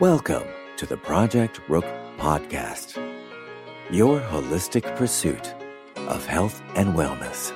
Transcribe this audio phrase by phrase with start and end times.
[0.00, 1.84] Welcome to the Project Rook
[2.18, 2.96] Podcast,
[3.92, 5.54] your holistic pursuit
[5.94, 7.52] of health and wellness.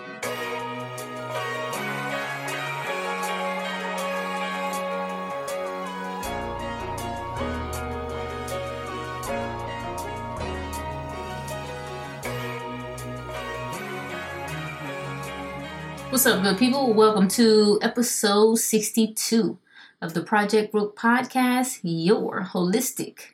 [16.12, 16.94] What's up, good people?
[16.94, 19.58] Welcome to episode 62
[20.00, 23.32] of the Project Rook podcast, your holistic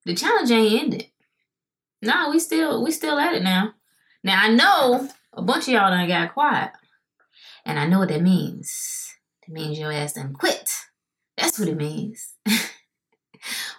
[0.05, 1.07] The challenge ain't ended.
[2.03, 3.75] No, we still we still at it now.
[4.25, 6.73] Now I know a bunch of y'all done got quiet.
[7.65, 9.00] And I know what that means.
[9.51, 10.71] It means your ass done quit.
[11.37, 12.35] That's what it means.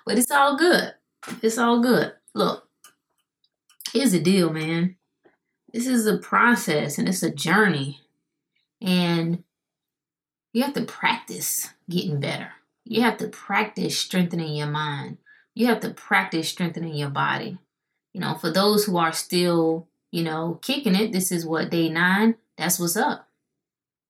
[0.05, 0.93] but it's all good.
[1.41, 2.13] It's all good.
[2.33, 2.67] Look,
[3.93, 4.97] here's the deal, man.
[5.73, 8.01] This is a process and it's a journey.
[8.81, 9.43] And
[10.53, 12.51] you have to practice getting better.
[12.83, 15.19] You have to practice strengthening your mind.
[15.55, 17.57] You have to practice strengthening your body.
[18.13, 21.11] You know, for those who are still you know, kicking it.
[21.11, 22.35] This is what day nine.
[22.57, 23.27] That's what's up.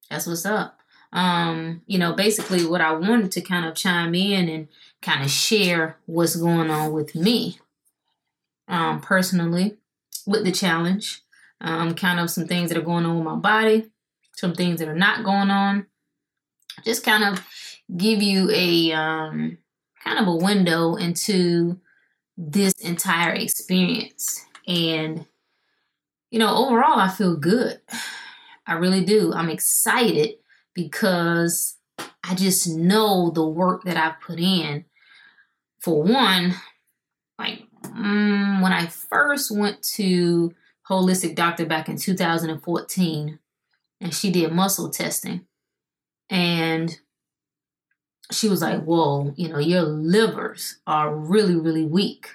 [0.10, 0.80] That's what's up.
[1.14, 4.68] Um, you know, basically what I wanted to kind of chime in and
[5.02, 7.60] kind of share what's going on with me.
[8.68, 9.78] Um, personally,
[10.26, 11.22] with the challenge.
[11.60, 13.92] Um, kind of some things that are going on with my body,
[14.36, 15.86] some things that are not going on.
[16.84, 17.46] Just kind of
[17.96, 19.58] give you a um
[20.04, 21.80] kind of a window into
[22.38, 25.26] this entire experience and
[26.32, 27.82] you know, overall, I feel good.
[28.66, 29.34] I really do.
[29.34, 30.36] I'm excited
[30.74, 31.78] because
[32.24, 34.86] I just know the work that I've put in.
[35.80, 36.54] For one,
[37.40, 40.54] like mm, when I first went to
[40.88, 43.40] Holistic Doctor back in 2014,
[44.00, 45.46] and she did muscle testing,
[46.30, 47.00] and
[48.32, 52.28] she was like, Whoa, you know, your livers are really, really weak.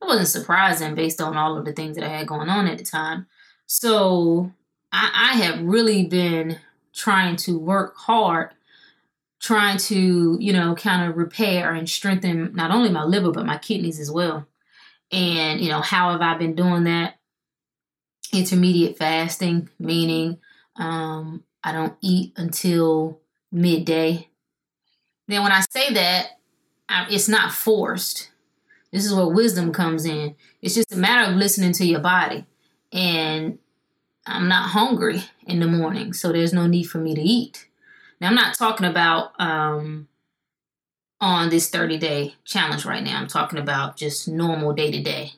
[0.00, 2.78] It wasn't surprising based on all of the things that I had going on at
[2.78, 3.26] the time.
[3.66, 4.52] So
[4.92, 6.58] I, I have really been
[6.94, 8.50] trying to work hard,
[9.40, 13.58] trying to, you know, kind of repair and strengthen not only my liver, but my
[13.58, 14.46] kidneys as well.
[15.12, 17.18] And, you know, how have I been doing that?
[18.32, 20.38] Intermediate fasting, meaning
[20.76, 24.28] um, I don't eat until midday.
[25.28, 26.38] Then when I say that,
[26.88, 28.30] I, it's not forced.
[28.92, 30.34] This is where wisdom comes in.
[30.62, 32.46] It's just a matter of listening to your body
[32.92, 33.58] and
[34.28, 37.66] I'm not hungry in the morning, so there's no need for me to eat.
[38.20, 40.08] Now, I'm not talking about um,
[41.20, 43.20] on this 30 day challenge right now.
[43.20, 45.32] I'm talking about just normal day to day.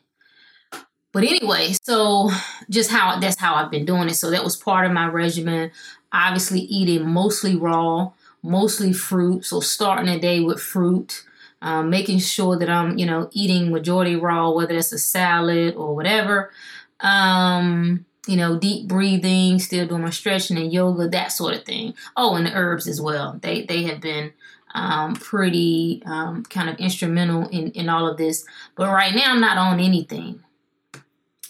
[1.13, 2.31] But anyway, so
[2.69, 4.15] just how that's how I've been doing it.
[4.15, 5.73] So that was part of my regimen.
[6.13, 8.13] Obviously, eating mostly raw,
[8.43, 9.45] mostly fruit.
[9.45, 11.25] So starting a day with fruit,
[11.63, 15.97] um, making sure that I'm, you know, eating majority raw, whether it's a salad or
[15.97, 16.53] whatever.
[17.01, 21.95] Um, you know, deep breathing, still doing my stretching and yoga, that sort of thing.
[22.17, 23.39] Oh, and the herbs as well.
[23.43, 24.33] They they have been
[24.75, 28.45] um, pretty um, kind of instrumental in in all of this.
[28.77, 30.43] But right now, I'm not on anything.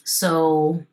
[0.04, 0.84] So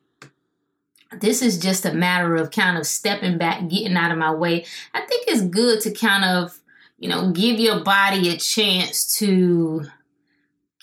[1.20, 4.66] this is just a matter of kind of stepping back, getting out of my way.
[4.94, 6.60] I think it's good to kind of,
[7.00, 9.86] you know, give your body a chance to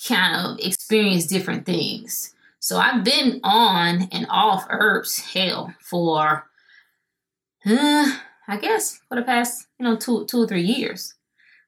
[0.07, 2.34] kind of experience different things.
[2.65, 6.47] So I've been on and off herbs hell for
[7.67, 8.17] uh,
[8.49, 11.13] I guess for the past, you know, two two or three years.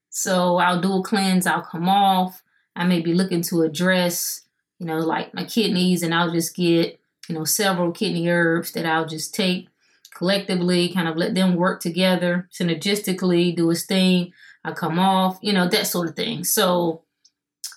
[0.08, 2.42] So I'll do a cleanse, I'll come off.
[2.74, 4.46] I may be looking to address,
[4.78, 8.86] you know, like my kidneys, and I'll just get, you know, several kidney herbs that
[8.86, 9.68] I'll just take
[10.14, 14.32] collectively, kind of let them work together synergistically, do its thing.
[14.64, 16.42] I come off, you know, that sort of thing.
[16.42, 17.02] So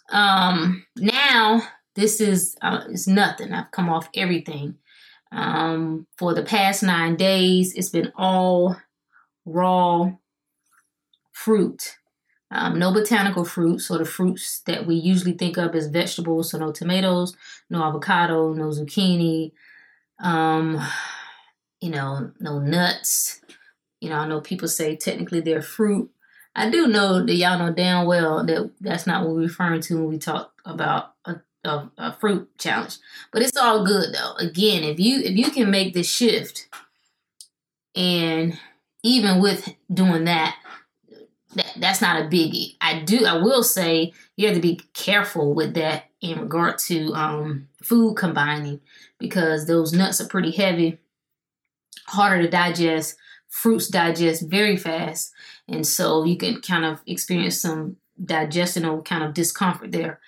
[0.10, 1.64] um now
[2.00, 3.54] this is uh, it's nothing.
[3.54, 4.76] I've come off everything.
[5.32, 8.76] Um, for the past nine days, it's been all
[9.46, 10.12] raw
[11.32, 11.98] fruit.
[12.52, 16.52] Um, no botanical fruits, so the fruits that we usually think of as vegetables.
[16.52, 17.36] So no tomatoes,
[17.70, 19.52] no avocado, no zucchini.
[20.20, 20.82] Um,
[21.82, 23.42] you know, no nuts.
[24.02, 26.10] You know, I know people say technically they're fruit.
[26.56, 29.96] I do know that y'all know damn well that that's not what we're referring to
[29.96, 32.98] when we talk about a a, a fruit challenge.
[33.32, 34.34] But it's all good though.
[34.36, 36.68] Again, if you if you can make this shift,
[37.96, 38.58] and
[39.04, 40.56] even with doing that,
[41.56, 42.76] that that's not a biggie.
[42.82, 47.14] I do I will say you have to be careful with that in regard to
[47.14, 48.82] um, food combining
[49.20, 50.98] because those nuts are pretty heavy,
[52.08, 53.16] harder to digest.
[53.50, 55.34] Fruits digest very fast,
[55.68, 60.20] and so you can kind of experience some digestional kind of discomfort there.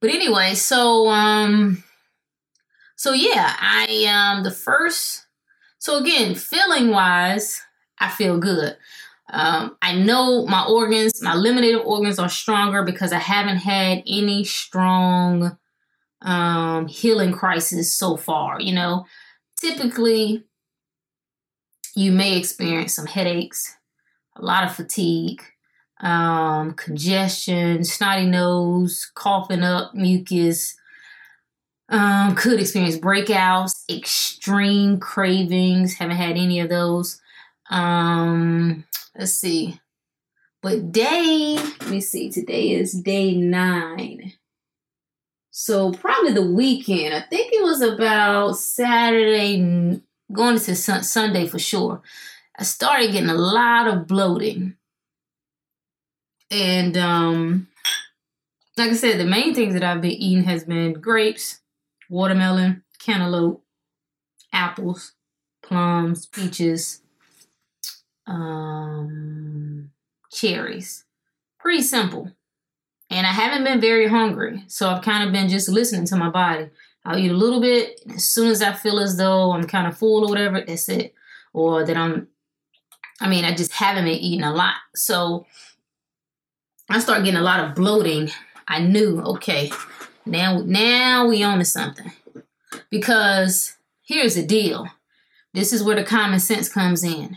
[0.00, 1.82] But anyway, so um,
[2.96, 5.26] so yeah, I um the first.
[5.78, 7.60] So again, feeling wise,
[7.98, 8.76] I feel good.
[9.32, 14.44] Um, I know my organs, my eliminated organs are stronger because I haven't had any
[14.44, 15.56] strong
[16.22, 18.60] um, healing crisis so far.
[18.60, 19.06] You know,
[19.60, 20.44] typically
[21.94, 23.76] you may experience some headaches,
[24.36, 25.42] a lot of fatigue,
[26.00, 30.76] um, congestion, snotty nose, coughing up mucus.
[31.88, 35.94] Um, could experience breakouts, extreme cravings.
[35.94, 37.20] Haven't had any of those.
[37.68, 38.84] Um,
[39.18, 39.80] let's see.
[40.62, 44.34] But day, let me see, today is day nine.
[45.50, 47.14] So probably the weekend.
[47.14, 50.00] I think it was about Saturday,
[50.32, 52.02] going into Sunday for sure.
[52.58, 54.76] I started getting a lot of bloating.
[56.50, 57.68] And um
[58.76, 61.60] like I said, the main things that I've been eating has been grapes,
[62.08, 63.62] watermelon, cantaloupe,
[64.52, 65.12] apples,
[65.62, 67.02] plums, peaches,
[68.26, 69.90] um,
[70.32, 71.04] cherries.
[71.58, 72.30] Pretty simple.
[73.10, 74.64] And I haven't been very hungry.
[74.68, 76.70] So I've kind of been just listening to my body.
[77.04, 78.00] I'll eat a little bit.
[78.14, 81.14] as soon as I feel as though I'm kind of full or whatever, that's it.
[81.52, 82.28] Or that I'm,
[83.20, 84.76] I mean, I just haven't been eating a lot.
[84.94, 85.46] So
[86.92, 88.32] I start getting a lot of bloating.
[88.66, 89.70] I knew, okay,
[90.26, 92.10] now, now we to something.
[92.90, 94.88] Because here's the deal.
[95.54, 97.36] This is where the common sense comes in.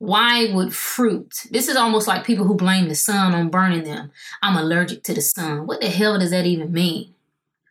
[0.00, 1.46] Why would fruit?
[1.52, 4.10] This is almost like people who blame the sun on burning them.
[4.42, 5.68] I'm allergic to the sun.
[5.68, 7.14] What the hell does that even mean?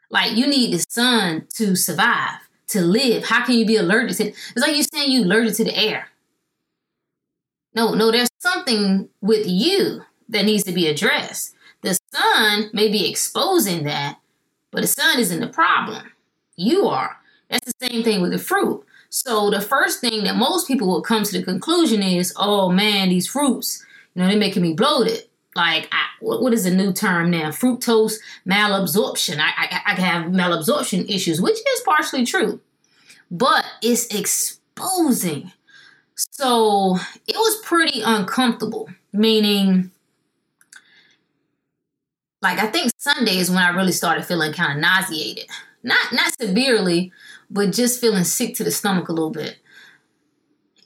[0.09, 2.39] Like you need the sun to survive,
[2.69, 3.25] to live.
[3.25, 4.35] How can you be allergic to it?
[4.55, 6.07] It's like you saying you're allergic to the air.
[7.75, 10.03] No, no, there's something with you
[10.33, 11.55] that needs to be addressed.
[11.81, 14.19] The sun may be exposing that,
[14.71, 16.11] but the sun isn't the problem.
[16.55, 17.17] You are.
[17.49, 18.85] That's the same thing with the fruit.
[19.09, 23.09] So the first thing that most people will come to the conclusion is, oh man,
[23.09, 25.23] these fruits, you know, they're making me bloated.
[25.55, 27.49] Like, I, what, what is the new term now?
[27.49, 28.15] Fructose
[28.47, 29.39] malabsorption.
[29.39, 32.59] I, I, I have malabsorption issues, which is partially true,
[33.29, 35.51] but it's exposing.
[36.15, 36.97] So
[37.27, 39.91] it was pretty uncomfortable, meaning,
[42.43, 45.45] like, I think Sunday is when I really started feeling kind of nauseated.
[45.81, 47.11] Not not severely,
[47.49, 49.57] but just feeling sick to the stomach a little bit.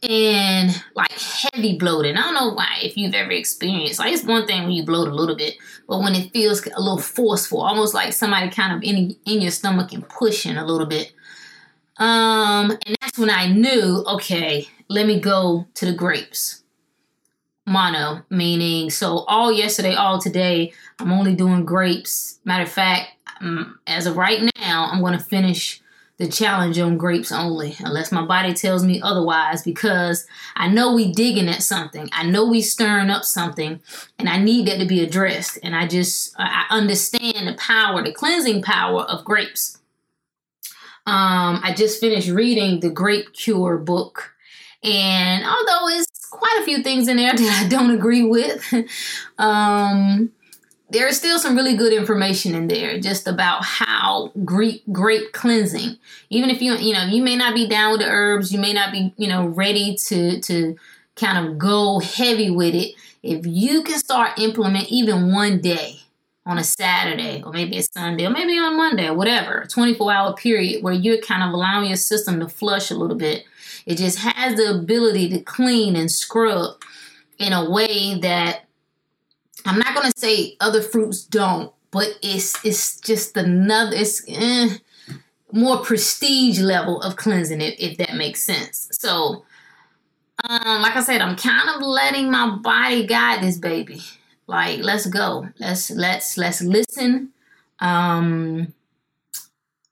[0.04, 2.16] And like heavy bloating.
[2.16, 5.08] I don't know why, if you've ever experienced, like it's one thing when you bloat
[5.08, 5.56] a little bit,
[5.88, 9.52] but when it feels a little forceful, almost like somebody kind of in, in your
[9.52, 11.14] stomach and pushing a little bit.
[11.98, 16.64] Um, and that's when I knew, okay, let me go to the grapes.
[17.68, 22.40] Mono, meaning so all yesterday, all today, I'm only doing grapes.
[22.46, 23.12] Matter of fact,
[23.42, 25.82] um, as of right now, I'm going to finish
[26.18, 30.26] the challenge on grapes only, unless my body tells me otherwise, because
[30.56, 32.10] I know we digging at something.
[32.12, 33.82] I know we stirring up something,
[34.18, 35.60] and I need that to be addressed.
[35.62, 39.78] And I just I understand the power, the cleansing power of grapes.
[41.06, 44.34] Um, I just finished reading the Grape Cure book,
[44.84, 48.74] and although it's quite a few things in there that I don't agree with,
[49.38, 50.32] um,
[50.90, 55.98] there is still some really good information in there just about how grape grape cleansing.
[56.30, 58.72] Even if you you know you may not be down with the herbs you may
[58.72, 60.78] not be you know ready to to
[61.16, 62.96] kind of go heavy with it.
[63.22, 66.00] If you can start implement even one day
[66.46, 70.34] on a saturday or maybe a sunday or maybe on monday or whatever 24 hour
[70.34, 73.44] period where you're kind of allowing your system to flush a little bit
[73.88, 76.82] it just has the ability to clean and scrub
[77.40, 78.66] in a way that
[79.66, 84.78] I'm not gonna say other fruits don't, but it's it's just another it's eh,
[85.54, 88.90] more prestige level of cleansing it, if that makes sense.
[88.92, 89.46] So,
[90.50, 94.02] um, like I said, I'm kind of letting my body guide this baby.
[94.48, 95.48] Like, let's go.
[95.60, 97.30] Let's let's let's listen.
[97.80, 98.74] Um,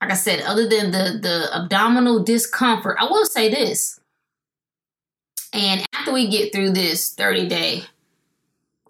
[0.02, 4.00] like I said, other than the the abdominal discomfort, I will say this.
[5.54, 7.84] And after we get through this 30 day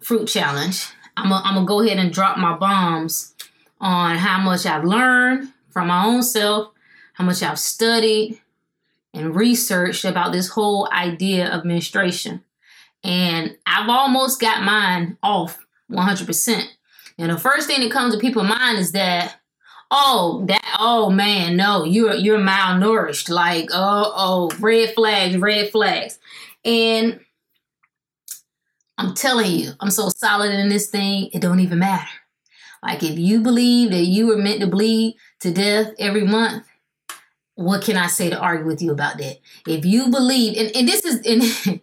[0.06, 0.86] fruit challenge.
[1.16, 3.34] I'm gonna go ahead and drop my bombs
[3.80, 6.72] on how much I've learned from my own self,
[7.14, 8.40] how much I've studied
[9.12, 12.44] and researched about this whole idea of menstruation.
[13.02, 16.64] And I've almost got mine off 100%.
[17.18, 19.40] And the first thing that comes to people's mind is that,
[19.90, 23.28] oh, that, oh man, no, you're you're malnourished.
[23.28, 26.18] Like, oh, oh, red flags, red flags.
[26.64, 27.20] And
[28.98, 32.08] I'm telling you, I'm so solid in this thing, it don't even matter.
[32.82, 36.64] Like if you believe that you were meant to bleed to death every month,
[37.54, 39.38] what can I say to argue with you about that?
[39.66, 41.80] If you believe, and, and this is and,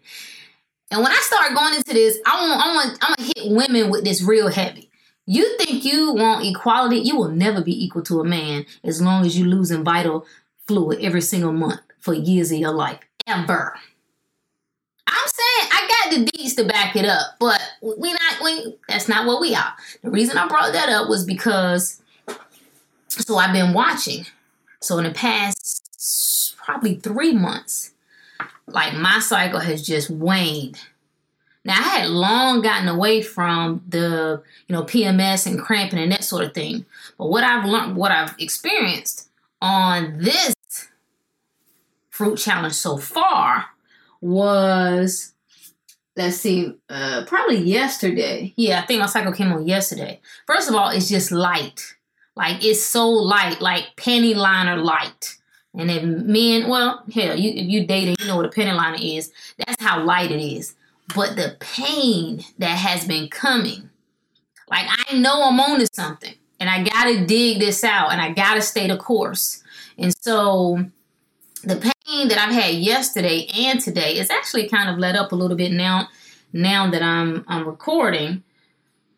[0.92, 3.90] and when I start going into this, I want I want I'm gonna hit women
[3.90, 4.90] with this real heavy.
[5.26, 9.26] You think you want equality, you will never be equal to a man as long
[9.26, 10.26] as you losing vital
[10.68, 13.00] fluid every single month for years of your life.
[13.26, 13.74] Ever.
[15.08, 19.08] I'm saying I got the deeds to back it up, but we not we that's
[19.08, 19.74] not what we are.
[20.02, 22.02] The reason I brought that up was because
[23.08, 24.26] so I've been watching.
[24.82, 27.92] So in the past probably three months,
[28.68, 30.80] like my cycle has just waned.
[31.66, 36.24] Now I had long gotten away from the you know PMS and cramping and that
[36.24, 36.86] sort of thing,
[37.18, 39.30] but what I've learned, what I've experienced
[39.62, 40.54] on this
[42.10, 43.66] fruit challenge so far
[44.22, 45.34] was
[46.16, 48.54] let's see, uh, probably yesterday.
[48.56, 50.20] Yeah, I think my cycle came on yesterday.
[50.46, 51.96] First of all, it's just light.
[52.36, 55.38] Like it's so light, like penny liner light.
[55.76, 58.98] And if men, well, hell, you if you dating, you know what a penny liner
[59.02, 59.32] is.
[59.58, 60.76] That's how light it is.
[61.16, 63.90] But the pain that has been coming,
[64.70, 68.32] like I know I'm on to something, and I gotta dig this out, and I
[68.32, 69.64] gotta stay the course.
[69.98, 70.84] And so
[71.64, 75.36] the pain that I've had yesterday and today is actually kind of let up a
[75.36, 76.10] little bit now
[76.52, 78.44] now that I'm I'm recording.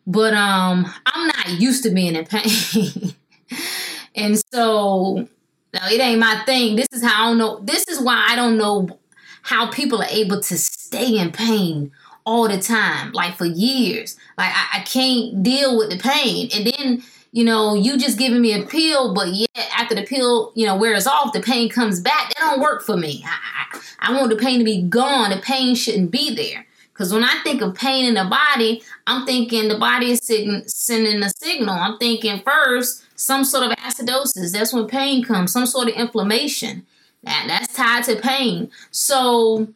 [0.06, 3.14] But um I'm not used to being in pain.
[4.14, 5.28] and so
[5.74, 6.76] no, it ain't my thing.
[6.76, 7.60] This is how I don't know.
[7.60, 8.98] This is why I don't know
[9.46, 11.92] how people are able to stay in pain
[12.24, 14.16] all the time, like for years.
[14.36, 16.50] Like I, I can't deal with the pain.
[16.54, 20.52] And then you know, you just giving me a pill, but yet after the pill,
[20.54, 22.34] you know, wears off, the pain comes back.
[22.34, 23.22] That don't work for me.
[23.26, 23.36] I,
[23.74, 25.28] I, I want the pain to be gone.
[25.28, 26.66] The pain shouldn't be there.
[26.94, 30.66] Because when I think of pain in the body, I'm thinking the body is sig-
[30.66, 31.74] sending a signal.
[31.74, 34.52] I'm thinking first some sort of acidosis.
[34.52, 35.52] That's when pain comes.
[35.52, 36.86] Some sort of inflammation.
[37.22, 38.70] That that's tied to pain.
[38.90, 39.68] So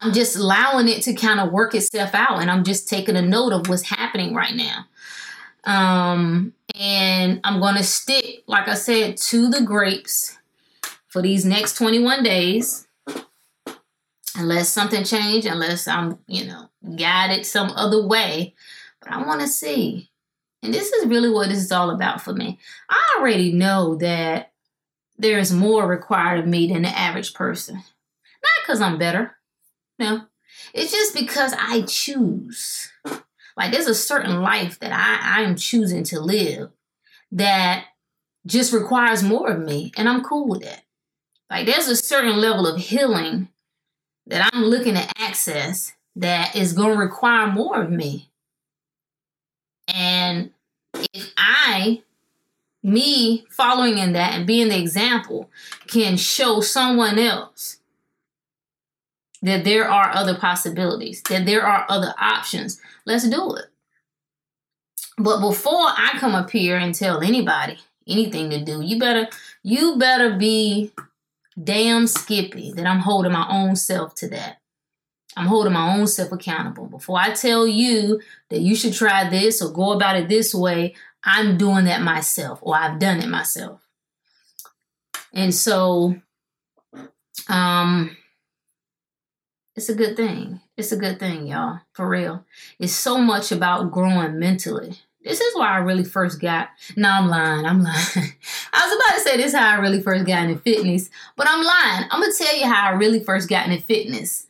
[0.00, 3.22] I'm just allowing it to kind of work itself out, and I'm just taking a
[3.22, 4.86] note of what's happening right now.
[5.64, 10.38] Um, and I'm going to stick, like I said, to the grapes
[11.08, 12.86] for these next 21 days.
[14.34, 18.54] Unless something changed, unless I'm, you know, guided some other way.
[19.00, 20.10] But I want to see.
[20.62, 22.58] And this is really what this is all about for me.
[22.88, 24.51] I already know that
[25.22, 27.76] there is more required of me than the average person.
[27.76, 29.36] Not because I'm better.
[29.98, 30.22] No.
[30.74, 32.90] It's just because I choose.
[33.56, 36.70] Like there's a certain life that I, I am choosing to live
[37.30, 37.86] that
[38.46, 40.82] just requires more of me, and I'm cool with that.
[41.48, 43.48] Like there's a certain level of healing
[44.26, 48.30] that I'm looking to access that is going to require more of me.
[49.88, 50.50] And
[51.12, 52.02] if I,
[52.82, 55.50] me following in that and being the example,
[55.86, 57.78] can show someone else
[59.42, 63.66] that there are other possibilities, that there are other options, let's do it.
[65.18, 69.28] But before I come up here and tell anybody anything to do, you better
[69.62, 70.92] you better be
[71.62, 74.58] damn skippy that I'm holding my own self to that.
[75.36, 76.86] I'm holding my own self accountable.
[76.86, 80.94] Before I tell you that you should try this or go about it this way,
[81.24, 83.80] I'm doing that myself or I've done it myself.
[85.32, 86.16] And so
[87.48, 88.16] um
[89.74, 90.60] it's a good thing.
[90.76, 91.80] It's a good thing, y'all.
[91.92, 92.44] For real.
[92.78, 94.98] It's so much about growing mentally.
[95.24, 96.70] This is why I really first got.
[96.96, 97.64] No, I'm lying.
[97.64, 97.96] I'm lying.
[98.72, 101.46] I was about to say this is how I really first got into fitness, but
[101.48, 102.08] I'm lying.
[102.10, 104.46] I'm gonna tell you how I really first got into fitness.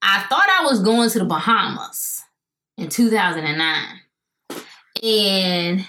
[0.00, 2.24] I thought I was going to the Bahamas
[2.76, 4.00] in 2009,
[5.02, 5.86] and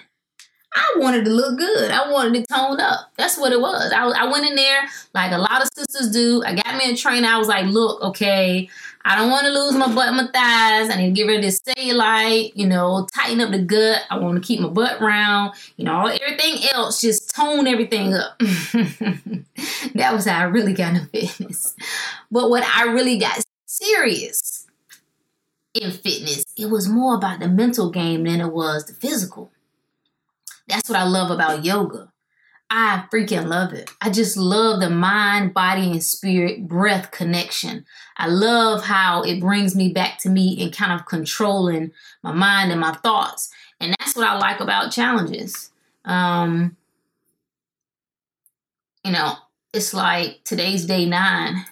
[0.75, 1.91] I wanted to look good.
[1.91, 3.11] I wanted to tone up.
[3.17, 3.91] That's what it was.
[3.91, 4.81] I, I went in there
[5.13, 6.43] like a lot of sisters do.
[6.43, 7.27] I got me a trainer.
[7.27, 8.69] I was like, look, okay,
[9.05, 10.89] I don't want to lose my butt my thighs.
[10.89, 14.01] I need to get rid of this cellulite, you know, tighten up the gut.
[14.09, 18.37] I want to keep my butt round, you know, everything else, just tone everything up.
[18.39, 21.75] that was how I really got into fitness.
[22.31, 24.67] But what I really got serious
[25.73, 29.51] in fitness, it was more about the mental game than it was the physical.
[30.67, 32.11] That's what I love about yoga.
[32.69, 33.91] I freaking love it.
[34.01, 37.85] I just love the mind, body, and spirit breath connection.
[38.17, 41.91] I love how it brings me back to me and kind of controlling
[42.23, 43.51] my mind and my thoughts.
[43.79, 45.69] And that's what I like about challenges.
[46.05, 46.75] Um,
[49.03, 49.35] you know,
[49.71, 51.65] it's like today's day nine,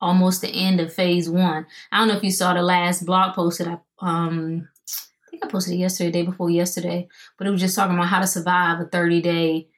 [0.00, 1.66] almost the end of phase one.
[1.92, 4.68] I don't know if you saw the last blog post that I um
[5.40, 8.20] think I posted it yesterday, day before yesterday, but it was just talking about how
[8.20, 9.68] to survive a 30 day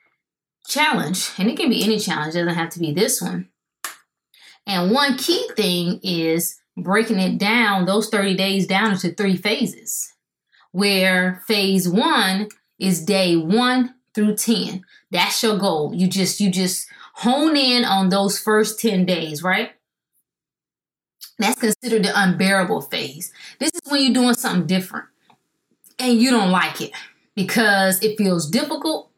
[0.67, 1.31] challenge.
[1.39, 3.49] And it can be any challenge, it doesn't have to be this one.
[4.67, 10.13] And one key thing is breaking it down, those 30 days down into three phases,
[10.71, 14.85] where phase one is day one through 10.
[15.11, 15.93] That's your goal.
[15.95, 19.73] You just, you just hone in on those first 10 days, right?
[21.39, 23.33] That's considered the unbearable phase.
[23.59, 25.07] This is when you're doing something different
[26.03, 26.91] and you don't like it
[27.35, 29.11] because it feels difficult,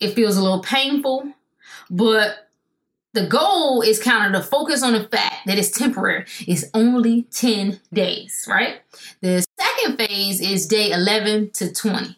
[0.00, 1.32] it feels a little painful,
[1.90, 2.48] but
[3.14, 6.26] the goal is kind of to focus on the fact that it's temporary.
[6.40, 8.80] It's only 10 days, right?
[9.20, 12.16] The second phase is day 11 to 20.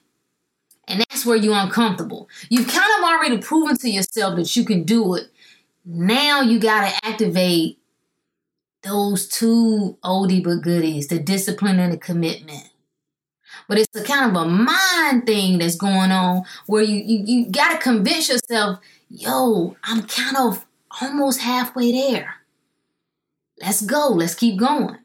[0.89, 2.29] And that's where you're uncomfortable.
[2.49, 5.29] You've kind of already proven to yourself that you can do it.
[5.85, 7.79] Now you got to activate
[8.83, 12.70] those two oldie but goodies the discipline and the commitment
[13.71, 17.51] but it's a kind of a mind thing that's going on where you you, you
[17.51, 20.67] got to convince yourself yo i'm kind of
[21.01, 22.37] almost halfway there.
[23.61, 24.09] Let's go.
[24.09, 24.97] Let's keep going.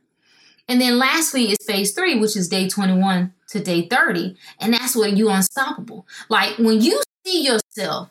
[0.67, 4.95] And then lastly is phase three which is day 21 to day 30 and that's
[4.95, 6.07] where you're unstoppable.
[6.29, 8.09] Like when you see yourself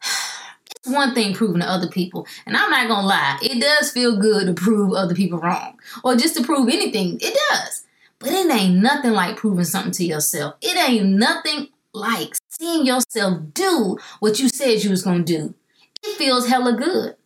[0.04, 2.26] it's one thing proving to other people.
[2.46, 6.14] And i'm not gonna lie it does feel good to prove other people wrong or
[6.14, 7.18] just to prove anything.
[7.20, 7.84] It does
[8.22, 10.54] but it ain't nothing like proving something to yourself.
[10.62, 15.54] It ain't nothing like seeing yourself do what you said you was gonna do.
[16.02, 17.16] It feels hella good.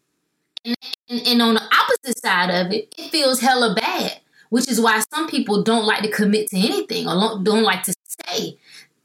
[0.64, 0.76] And,
[1.08, 5.02] and, and on the opposite side of it, it feels hella bad, which is why
[5.12, 7.94] some people don't like to commit to anything or don't like to
[8.26, 8.58] say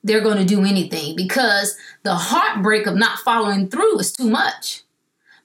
[0.04, 4.84] they're going to do anything because the heartbreak of not following through is too much.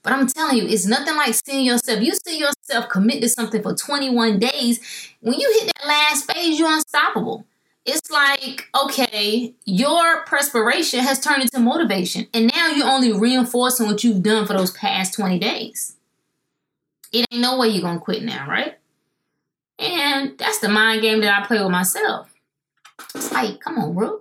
[0.07, 2.01] But I'm telling you, it's nothing like seeing yourself.
[2.01, 4.79] You see yourself commit to something for 21 days.
[5.19, 7.45] When you hit that last phase, you're unstoppable.
[7.85, 12.29] It's like, okay, your perspiration has turned into motivation.
[12.33, 15.97] And now you're only reinforcing what you've done for those past 20 days.
[17.11, 18.79] It ain't no way you're going to quit now, right?
[19.81, 22.33] And that's the mind game that I play with myself.
[23.13, 24.21] It's like, come on, bro.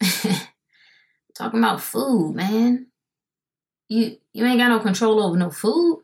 [1.36, 2.88] Talking about food, man
[3.88, 6.02] you you ain't got no control over no food.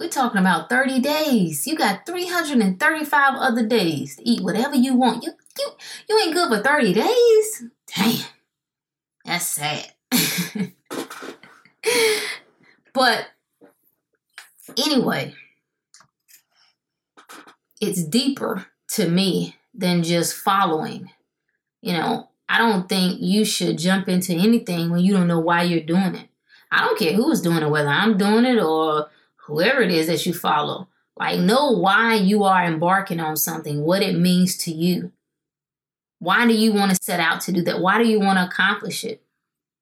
[0.00, 1.66] We're talking about 30 days.
[1.66, 5.22] You got 335 other days to eat whatever you want.
[5.22, 5.70] You you
[6.08, 7.64] you ain't good for 30 days.
[7.96, 8.26] Damn.
[9.24, 9.92] That's sad.
[12.92, 13.28] but
[14.76, 15.34] anyway,
[17.80, 21.10] it's deeper to me than just following.
[21.80, 25.62] You know, I don't think you should jump into anything when you don't know why
[25.62, 26.28] you're doing it.
[26.70, 30.26] I don't care who's doing it, whether I'm doing it or whoever it is that
[30.26, 30.88] you follow.
[31.16, 35.12] Like, know why you are embarking on something, what it means to you.
[36.18, 37.80] Why do you want to set out to do that?
[37.80, 39.22] Why do you want to accomplish it?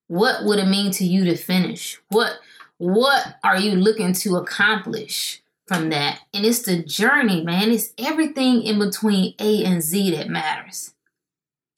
[0.08, 1.98] What would it mean to you to finish?
[2.08, 2.38] What
[2.78, 6.20] what are you looking to accomplish from that?
[6.34, 7.70] And it's the journey, man.
[7.70, 10.92] It's everything in between A and Z that matters.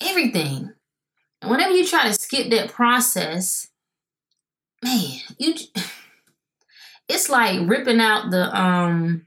[0.04, 0.72] Everything.
[1.40, 3.68] And whenever you try to skip that process,
[4.82, 5.54] man, you
[7.08, 9.26] it's like ripping out the um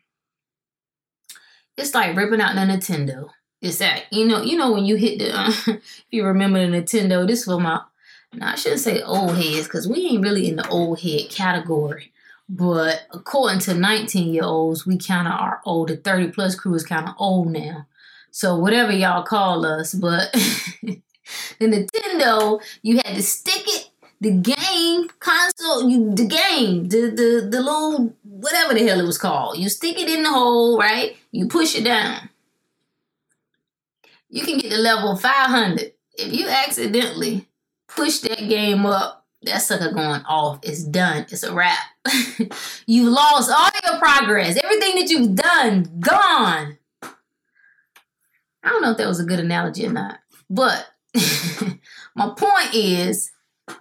[1.78, 3.30] it's like ripping out the Nintendo.
[3.62, 6.78] It's that you know, you know when you hit the uh, if you remember the
[6.78, 7.82] Nintendo, this for my
[8.34, 12.12] now I shouldn't say old heads because we ain't really in the old head category.
[12.50, 15.90] But according to 19 year olds, we kind of are old.
[15.90, 17.88] The 30 plus crew is kind of old now.
[18.32, 20.34] So whatever y'all call us, but
[21.60, 23.90] The Nintendo, you had to stick it,
[24.22, 29.18] the game console, you the game, the the the little whatever the hell it was
[29.18, 29.58] called.
[29.58, 31.18] You stick it in the hole, right?
[31.32, 32.30] You push it down.
[34.30, 35.94] You can get to level 500.
[36.18, 37.48] If you accidentally
[37.88, 40.60] push that game up, that sucker going off.
[40.64, 41.26] It's done.
[41.30, 41.78] It's a wrap.
[42.88, 44.58] you lost all your progress.
[44.62, 46.78] Everything that you've done, gone.
[48.64, 50.20] I don't know if that was a good analogy or not.
[50.50, 50.88] But
[52.16, 53.32] my point is,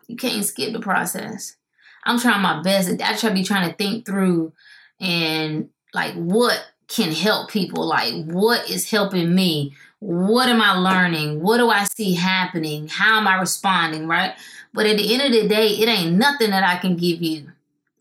[0.07, 1.57] you can't skip the process.
[2.05, 2.89] I'm trying my best.
[2.89, 4.53] I try to be trying to think through
[5.01, 7.87] and like what can help people.
[7.87, 9.75] Like what is helping me?
[9.99, 11.43] What am I learning?
[11.43, 12.89] What do I see happening?
[12.89, 14.07] How am I responding?
[14.07, 14.35] Right?
[14.73, 17.51] But at the end of the day, it ain't nothing that I can give you.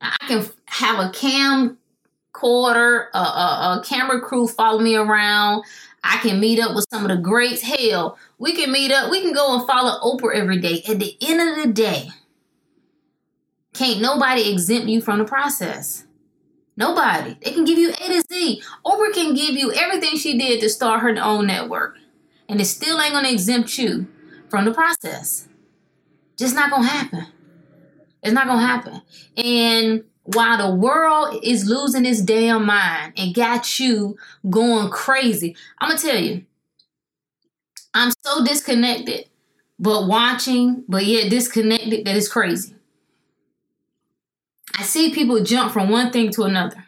[0.02, 1.78] I can have a camcorder,
[3.14, 5.64] a, a, a camera crew follow me around.
[6.06, 7.62] I can meet up with some of the greats.
[7.62, 9.10] Hell, we can meet up.
[9.10, 10.84] We can go and follow Oprah every day.
[10.88, 12.10] At the end of the day,
[13.74, 16.06] can't nobody exempt you from the process.
[16.78, 17.36] Nobody.
[17.42, 18.62] They can give you A to Z.
[18.86, 21.98] Oprah can give you everything she did to start her own network.
[22.48, 24.08] And it still ain't gonna exempt you
[24.50, 25.48] from the process.
[26.38, 27.26] Just not gonna happen.
[28.22, 29.02] It's not gonna happen.
[29.38, 34.18] And while the world is losing its damn mind and got you
[34.50, 36.44] going crazy, I'm gonna tell you,
[37.94, 39.26] I'm so disconnected,
[39.80, 42.76] but watching, but yet disconnected that it's crazy.
[44.78, 46.84] I see people jump from one thing to another.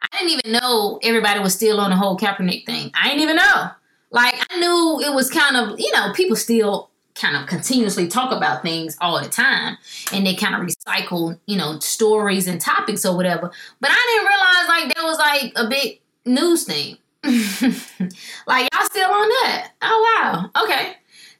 [0.00, 2.90] I didn't even know everybody was still on the whole Kaepernick thing.
[2.94, 3.70] I didn't even know.
[4.10, 6.87] Like I knew it was kind of, you know, people still
[7.18, 9.76] kind of continuously talk about things all the time
[10.12, 13.50] and they kind of recycle, you know, stories and topics or whatever.
[13.80, 16.96] But I didn't realize like there was like a big news thing.
[18.46, 19.72] like y'all still on that.
[19.82, 20.62] Oh wow.
[20.64, 20.94] Okay.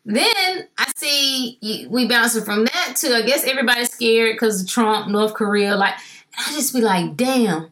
[0.04, 5.34] Then I see we bouncing from that to I guess everybody's scared because Trump, North
[5.34, 5.76] Korea.
[5.76, 5.94] Like,
[6.38, 7.70] I just be like, damn.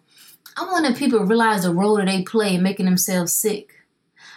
[0.58, 3.74] I wonder if people realize the role that they play in making themselves sick.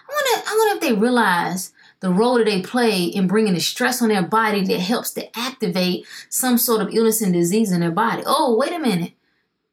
[0.08, 3.60] I wonder, I wonder if they realize the role that they play in bringing the
[3.60, 7.82] stress on their body that helps to activate some sort of illness and disease in
[7.82, 8.24] their body.
[8.26, 9.14] Oh, wait a minute.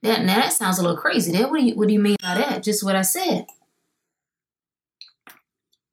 [0.03, 1.33] That now that sounds a little crazy.
[1.33, 2.63] There, what do you what do you mean by that?
[2.63, 3.47] Just what I said.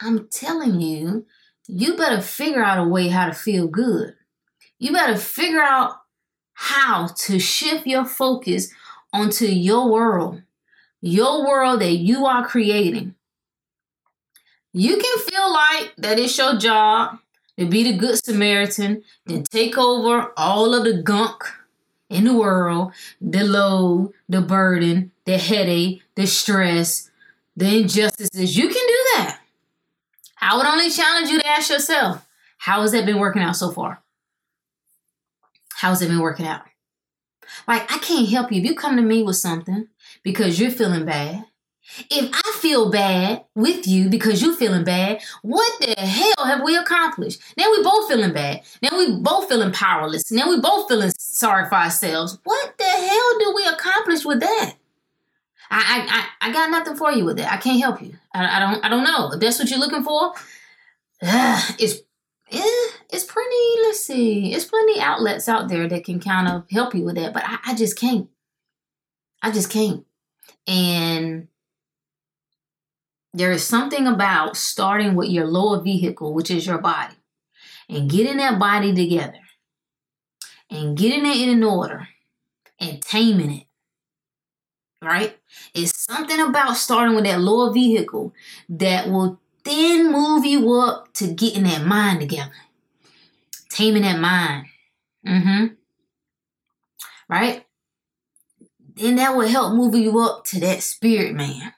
[0.02, 1.26] I'm telling you,
[1.68, 4.16] you better figure out a way how to feel good.
[4.78, 6.02] You better figure out
[6.54, 8.74] how to shift your focus
[9.14, 10.42] onto your world,
[11.02, 13.16] your world that you are creating.
[14.74, 17.20] You can feel like that it's your job
[17.58, 21.44] to be the good Samaritan and take over all of the gunk
[22.10, 27.12] in the world, the load, the burden, the headache, the stress,
[27.56, 28.58] the injustices.
[28.58, 29.40] You can do that.
[30.42, 33.72] I would only challenge you to ask yourself, how has that been working out so
[33.72, 34.02] far?
[35.76, 36.62] How's it been working out?
[37.68, 39.88] Like, I can't help you if you come to me with something
[40.24, 41.46] because you're feeling bad.
[42.10, 46.76] If I feel bad with you because you're feeling bad, what the hell have we
[46.76, 47.42] accomplished?
[47.58, 48.62] Now we both feeling bad.
[48.82, 50.32] Now we both feeling powerless.
[50.32, 52.40] Now we both feeling sorry for ourselves.
[52.44, 54.76] What the hell do we accomplish with that?
[55.70, 57.52] I, I, I got nothing for you with that.
[57.52, 58.16] I can't help you.
[58.34, 59.32] I, I don't I don't know.
[59.34, 60.34] If that's what you're looking for,
[61.22, 62.02] uh, it's
[62.54, 62.62] yeah,
[63.12, 67.04] it's pretty, let's see, it's plenty outlets out there that can kind of help you
[67.04, 68.30] with that, but I, I just can't.
[69.42, 70.06] I just can't.
[70.68, 71.48] And
[73.34, 77.16] there is something about starting with your lower vehicle, which is your body,
[77.90, 79.40] and getting that body together
[80.70, 82.08] and getting it in order
[82.80, 83.68] and taming it
[85.04, 85.38] right?
[85.74, 88.34] It's something about starting with that lower vehicle
[88.70, 92.52] that will then move you up to getting that mind together,
[93.70, 94.68] taming that mind.
[95.28, 95.66] Mm-hmm.
[97.30, 97.66] Right?
[98.96, 101.74] Then that will help move you up to that spirit man.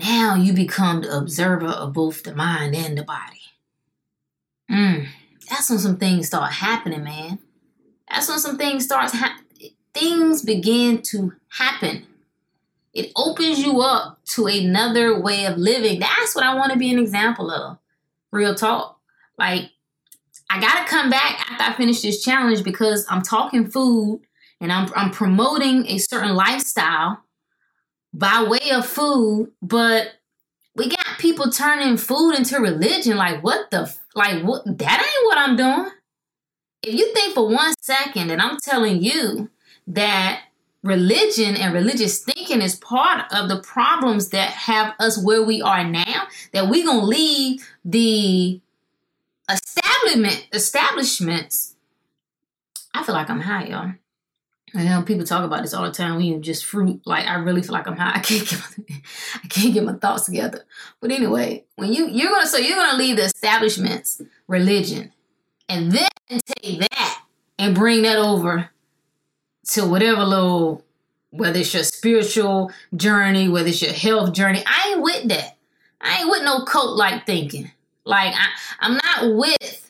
[0.00, 3.40] Now you become the observer of both the mind and the body.
[4.70, 5.08] Mm.
[5.48, 7.38] That's when some things start happening, man.
[8.08, 9.72] That's when some things starts happening.
[9.92, 12.06] Things begin to happen
[12.92, 16.00] it opens you up to another way of living.
[16.00, 17.78] That's what I want to be an example of.
[18.32, 18.98] Real talk.
[19.38, 19.70] Like,
[20.48, 24.22] I got to come back after I finish this challenge because I'm talking food
[24.60, 27.22] and I'm, I'm promoting a certain lifestyle
[28.12, 30.12] by way of food, but
[30.74, 33.16] we got people turning food into religion.
[33.16, 35.90] Like, what the, like, what, that ain't what I'm doing.
[36.82, 39.50] If you think for one second that I'm telling you
[39.88, 40.42] that
[40.82, 45.84] religion and religious thinking is part of the problems that have us where we are
[45.84, 48.60] now that we gonna leave the
[49.50, 51.74] establishment establishments
[52.94, 53.92] i feel like i'm high y'all
[54.74, 56.16] I know people talk about this all the time.
[56.16, 57.00] We just fruit.
[57.04, 58.12] Like I really feel like I'm high.
[58.14, 58.96] I can't get my,
[59.42, 60.64] I can't get my thoughts together.
[61.00, 65.12] But anyway, when you you're gonna so you're gonna leave the establishments religion,
[65.68, 66.08] and then
[66.62, 67.22] take that
[67.58, 68.70] and bring that over
[69.68, 70.84] to whatever little,
[71.30, 74.62] whether it's your spiritual journey, whether it's your health journey.
[74.66, 75.56] I ain't with that.
[76.00, 77.70] I ain't with no cult like thinking.
[78.04, 78.46] Like I,
[78.80, 79.89] I'm not with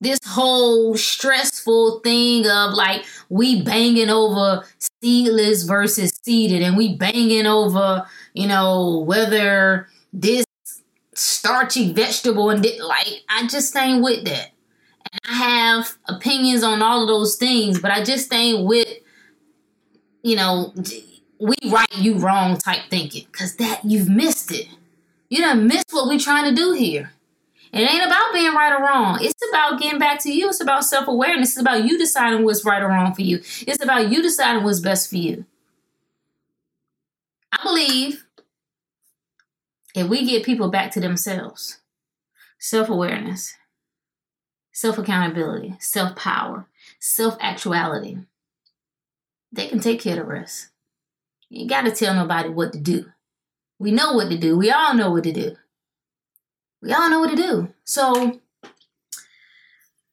[0.00, 4.64] this whole stressful thing of like we banging over
[5.02, 10.44] seedless versus seeded, and we banging over, you know, whether this
[11.14, 14.50] starchy vegetable and like I just ain't with that.
[15.12, 18.88] and I have opinions on all of those things, but I just ain't with,
[20.22, 20.72] you know,
[21.38, 23.26] we right, you wrong type thinking.
[23.32, 24.68] Cause that you've missed it.
[25.28, 27.12] You done missed what we trying to do here.
[27.74, 29.18] It ain't about being right or wrong.
[29.20, 30.48] It's about getting back to you.
[30.48, 31.50] It's about self awareness.
[31.50, 33.38] It's about you deciding what's right or wrong for you.
[33.66, 35.44] It's about you deciding what's best for you.
[37.50, 38.24] I believe
[39.92, 41.80] if we get people back to themselves,
[42.60, 43.54] self awareness,
[44.72, 46.68] self accountability, self power,
[47.00, 48.18] self actuality,
[49.50, 50.68] they can take care of the rest.
[51.48, 53.06] You got to tell nobody what to do.
[53.80, 54.56] We know what to do.
[54.56, 55.56] We all know what to do.
[56.84, 57.72] We all know what to do.
[57.84, 58.40] So,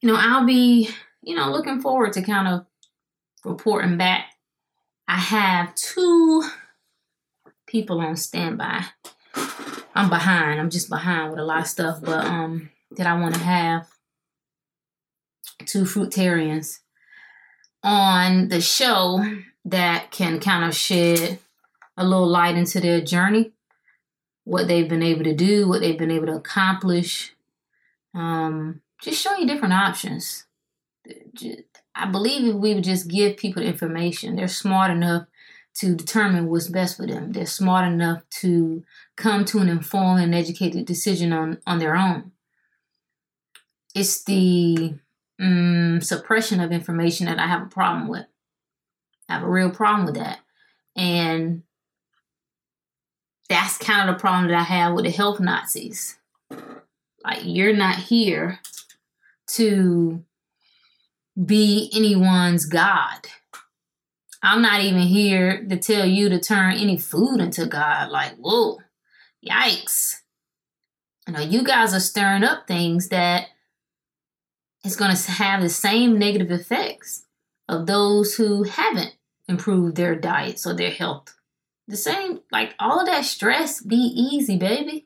[0.00, 0.88] you know, I'll be,
[1.22, 2.66] you know, looking forward to kind of
[3.44, 4.30] reporting back.
[5.06, 6.42] I have two
[7.66, 8.86] people on standby.
[9.94, 10.58] I'm behind.
[10.58, 13.88] I'm just behind with a lot of stuff, but um that I want to have
[15.66, 16.78] two fruitarians
[17.82, 19.22] on the show
[19.66, 21.38] that can kind of shed
[21.98, 23.51] a little light into their journey,
[24.44, 27.34] what they've been able to do, what they've been able to accomplish.
[28.14, 30.46] Um, just show you different options.
[31.94, 35.26] I believe if we would just give people information, they're smart enough
[35.74, 37.32] to determine what's best for them.
[37.32, 38.84] They're smart enough to
[39.16, 42.32] come to an informed and educated decision on, on their own.
[43.94, 44.94] It's the
[45.40, 48.26] um, suppression of information that I have a problem with.
[49.28, 50.40] I have a real problem with that.
[50.94, 51.62] And
[53.48, 56.18] that's kind of the problem that I have with the health Nazis.
[57.24, 58.60] Like, you're not here
[59.48, 60.24] to
[61.44, 63.26] be anyone's God.
[64.42, 68.10] I'm not even here to tell you to turn any food into God.
[68.10, 68.78] Like, whoa,
[69.46, 70.16] yikes.
[71.26, 73.46] You know, you guys are stirring up things that
[74.84, 77.26] is going to have the same negative effects
[77.68, 79.14] of those who haven't
[79.46, 81.36] improved their diets or their health.
[81.92, 85.04] The same, like all of that stress, be easy, baby.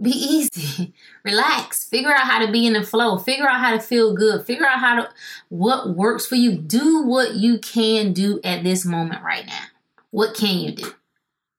[0.00, 0.10] Be
[0.54, 0.94] easy.
[1.24, 1.84] Relax.
[1.84, 3.18] Figure out how to be in the flow.
[3.18, 4.46] Figure out how to feel good.
[4.46, 5.10] Figure out how to
[5.48, 6.56] what works for you.
[6.56, 9.64] Do what you can do at this moment right now.
[10.12, 10.92] What can you do?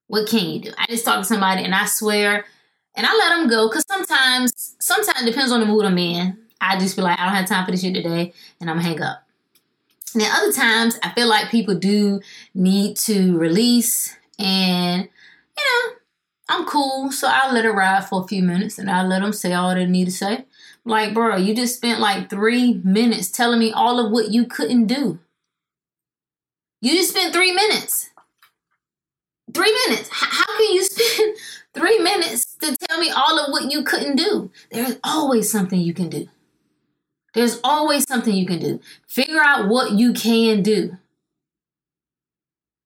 [0.08, 0.72] What can you do?
[0.78, 2.46] I just talked to somebody and I swear,
[2.96, 6.38] and I let them go because sometimes, sometimes it depends on the mood I'm in.
[6.62, 8.88] I just be like, I don't have time for this shit today, and I'm gonna
[8.88, 9.28] hang up.
[10.16, 12.22] Now, other times, I feel like people do
[12.56, 15.10] need to release, and
[15.58, 15.96] you know,
[16.48, 19.34] I'm cool, so I let it ride for a few minutes and I let them
[19.34, 20.46] say all they need to say.
[20.86, 24.88] Like, bro, you just spent like three minutes telling me all of what you couldn't
[24.88, 25.20] do.
[26.82, 28.10] You just spent three minutes.
[29.54, 30.10] Three minutes.
[30.12, 31.38] how can you spend
[31.74, 34.50] three minutes to tell me all of what you couldn't do?
[34.72, 36.28] There's always something you can do.
[37.34, 38.80] There's always something you can do.
[39.08, 40.98] Figure out what you can do.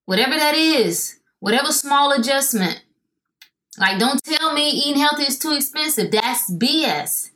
[0.05, 2.81] Whatever that is, whatever small adjustment,
[3.77, 6.09] like, don't tell me eating healthy is too expensive.
[6.09, 7.31] That's BS.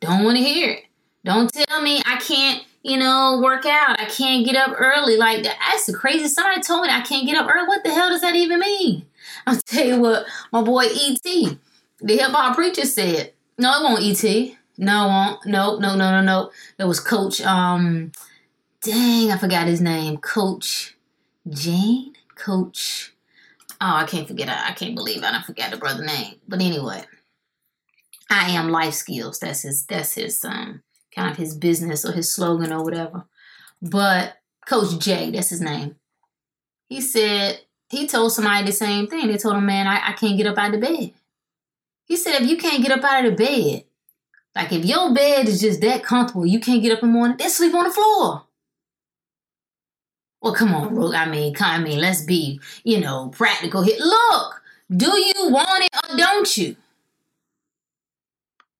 [0.00, 0.84] Don't want to hear it.
[1.24, 4.00] Don't tell me I can't, you know, work out.
[4.00, 5.16] I can't get up early.
[5.16, 6.26] Like, that's the crazy.
[6.26, 7.68] Somebody told me I can't get up early.
[7.68, 9.06] What the hell does that even mean?
[9.46, 11.56] I'll tell you what my boy E.T.,
[12.00, 13.32] the hip hop preacher said.
[13.58, 14.58] No, it won't E.T.
[14.76, 15.46] No, it won't.
[15.46, 16.50] No, no, no, no, no.
[16.80, 18.10] It was Coach, um,
[18.80, 20.16] dang, I forgot his name.
[20.16, 20.96] Coach
[21.48, 22.14] Jane?
[22.34, 23.11] Coach
[23.84, 24.48] Oh, I can't forget.
[24.48, 26.36] I can't believe I don't forget the brother name.
[26.46, 27.02] But anyway,
[28.30, 29.40] I am life skills.
[29.40, 29.84] That's his.
[29.86, 33.24] That's his um kind of his business or his slogan or whatever.
[33.82, 34.36] But
[34.68, 35.96] Coach J, that's his name.
[36.88, 39.26] He said he told somebody the same thing.
[39.26, 41.12] They told him, "Man, I, I can't get up out of bed."
[42.04, 43.84] He said, "If you can't get up out of the bed,
[44.54, 47.36] like if your bed is just that comfortable, you can't get up in the morning.
[47.36, 48.44] Then sleep on the floor."
[50.42, 51.14] Well, come on, Rook.
[51.14, 53.96] I mean, I mean, let's be, you know, practical here.
[53.98, 54.62] Look,
[54.94, 56.76] do you want it or don't you?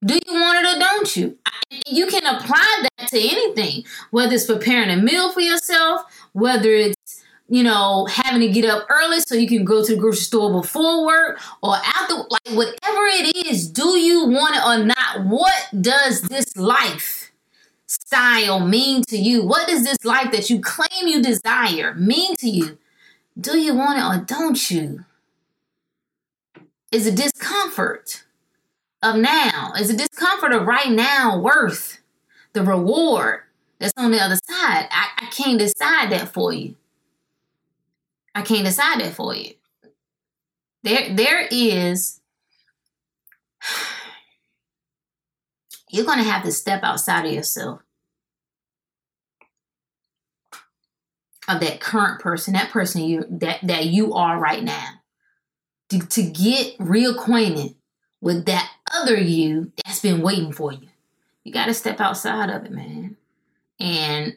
[0.05, 1.38] Do you want it or don't you?
[1.87, 7.25] You can apply that to anything, whether it's preparing a meal for yourself, whether it's,
[7.48, 10.51] you know, having to get up early so you can go to the grocery store
[10.61, 15.31] before work or after, like whatever it is, do you want it or not?
[15.31, 17.21] What does this life?
[17.92, 19.44] Style mean to you?
[19.44, 22.78] What does this life that you claim you desire mean to you?
[23.38, 25.05] Do you want it or don't you?
[26.90, 28.24] Is the discomfort
[29.02, 32.00] of now, is the discomfort of right now worth
[32.52, 33.40] the reward
[33.78, 34.88] that's on the other side?
[34.90, 36.76] I, I can't decide that for you.
[38.35, 39.55] I can't decide that for you.
[40.83, 42.20] There, there is
[45.92, 47.81] you're going to have to step outside of yourself,
[51.46, 54.88] of that current person, that person you that that you are right now,
[55.90, 57.76] to, to get reacquainted
[58.20, 60.88] with that other you that's been waiting for you.
[61.44, 63.16] You got to step outside of it, man.
[63.78, 64.37] And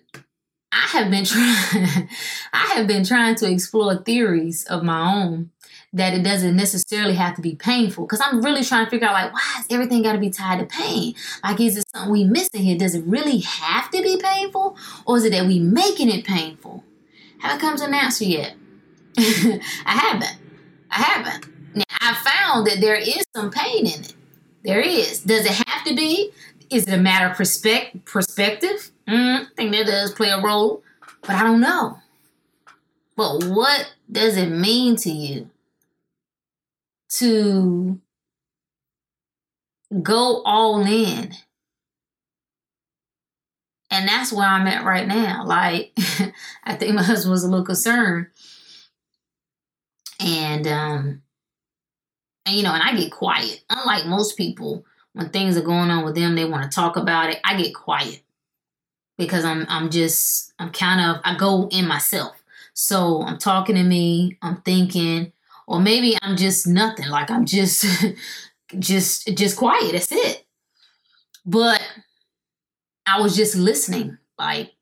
[0.75, 2.09] I have been trying
[2.53, 5.51] I have been trying to explore theories of my own
[5.93, 9.13] that it doesn't necessarily have to be painful because I'm really trying to figure out
[9.13, 11.15] like why is everything got to be tied to pain?
[11.43, 12.77] Like is it something we missing here?
[12.77, 16.83] Does it really have to be painful or is it that we making it painful?
[17.39, 18.55] Haven't come to an answer yet.
[19.17, 20.37] I haven't.
[20.91, 21.47] I haven't.
[21.75, 24.13] Now I found that there is some pain in it.
[24.63, 25.21] There is.
[25.21, 26.31] Does it have to be?
[26.69, 28.05] Is it a matter of perspective?
[28.05, 28.91] Perspective?
[29.07, 30.83] Mm, I think that does play a role,
[31.21, 31.99] but I don't know.
[33.15, 35.49] But what does it mean to you
[37.17, 37.99] to
[40.01, 41.33] go all in?
[43.91, 45.45] And that's where I'm at right now.
[45.45, 45.93] Like,
[46.63, 48.27] I think my husband was a little concerned.
[50.19, 51.21] And, um,
[52.45, 53.63] and you know, and I get quiet.
[53.69, 57.29] Unlike most people, when things are going on with them, they want to talk about
[57.29, 57.39] it.
[57.45, 58.21] I get quiet
[59.17, 62.43] because I'm I'm just I'm kind of I go in myself.
[62.73, 65.31] So I'm talking to me, I'm thinking,
[65.67, 67.07] or maybe I'm just nothing.
[67.07, 67.85] Like I'm just
[68.79, 69.93] just just quiet.
[69.93, 70.45] That's it.
[71.45, 71.81] But
[73.07, 74.17] I was just listening.
[74.37, 74.73] Like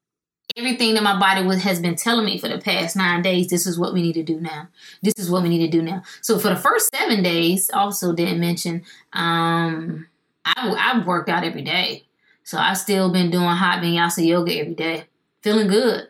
[0.58, 3.68] everything that my body was, has been telling me for the past nine days, this
[3.68, 4.68] is what we need to do now.
[5.04, 6.02] This is what we need to do now.
[6.22, 10.08] So for the first seven days, also didn't mention, um,
[10.46, 12.06] I, I've worked out every day.
[12.44, 15.06] So I still been doing hot vinyasa yoga every day.
[15.42, 16.10] Feeling good.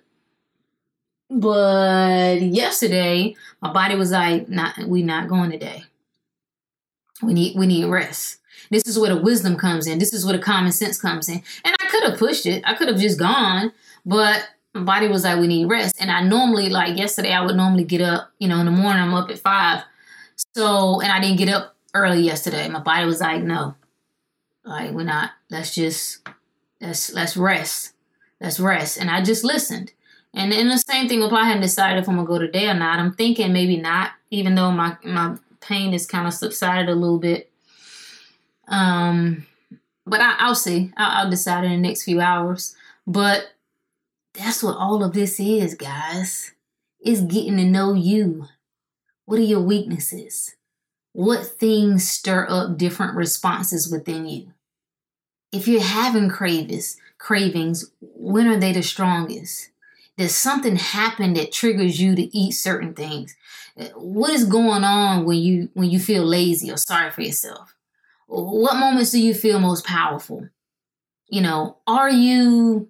[1.30, 5.84] But yesterday, my body was like, "Not, we not going today.
[7.22, 10.00] We need, we need rest." This is where the wisdom comes in.
[10.00, 11.42] This is where the common sense comes in.
[11.64, 12.64] And I could have pushed it.
[12.66, 13.72] I could have just gone,
[14.06, 17.56] but my body was like, "We need rest." And I normally, like yesterday, I would
[17.56, 18.32] normally get up.
[18.40, 19.84] You know, in the morning, I'm up at five.
[20.56, 22.68] So, and I didn't get up early yesterday.
[22.70, 23.76] My body was like, "No,
[24.66, 25.32] like we're not.
[25.50, 26.28] Let's just
[26.82, 27.94] let's let's rest.
[28.40, 29.94] Let's rest." And I just listened.
[30.34, 32.74] And then the same thing if I hadn't decided if I'm gonna go today or
[32.74, 33.00] not.
[33.00, 37.20] I'm thinking maybe not, even though my my pain is kind of subsided a little
[37.20, 37.52] bit.
[38.68, 39.46] Um,
[40.06, 40.92] but I, will see.
[40.98, 42.76] I'll, I'll decide in the next few hours.
[43.06, 43.54] But
[44.34, 46.52] that's what all of this is, guys.
[47.00, 48.48] It's getting to know you.
[49.26, 50.56] What are your weaknesses?
[51.12, 54.53] What things stir up different responses within you?
[55.54, 59.70] If you're having cravings, cravings, when are they the strongest?
[60.18, 63.36] Does something happen that triggers you to eat certain things?
[63.96, 67.76] What is going on when you when you feel lazy or sorry for yourself?
[68.28, 70.50] What moments do you feel most powerful?
[71.30, 72.90] You know, are you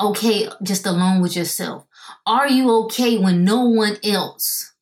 [0.00, 1.86] okay just alone with yourself?
[2.26, 4.72] Are you okay when no one else,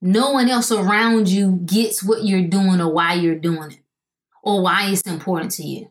[0.00, 3.82] no one else around you gets what you're doing or why you're doing it
[4.42, 5.90] or why it's important to you?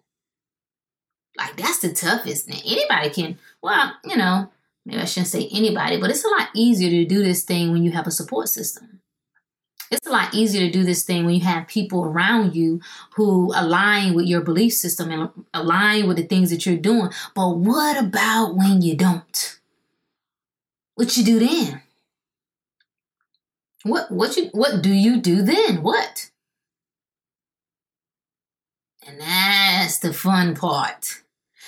[1.37, 2.61] Like, that's the toughest thing.
[2.65, 4.49] Anybody can, well, you know,
[4.85, 7.83] maybe I shouldn't say anybody, but it's a lot easier to do this thing when
[7.83, 8.97] you have a support system
[9.91, 12.81] it's a lot easier to do this thing when you have people around you
[13.15, 17.09] who align with your belief system and align with the things that you're doing.
[17.33, 19.59] But what about when you don't?
[20.95, 21.81] What you do then?
[23.83, 25.81] What what you what do you do then?
[25.83, 26.31] What?
[29.07, 31.21] And that's the fun part.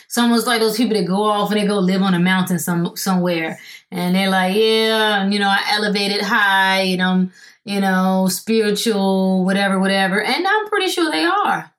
[0.09, 2.57] It's almost like those people that go off and they go live on a mountain
[2.57, 3.59] some somewhere,
[3.91, 7.29] and they're like, yeah, you know, I elevated high, you know,
[7.63, 10.19] you know, spiritual, whatever, whatever.
[10.19, 11.71] And I'm pretty sure they are.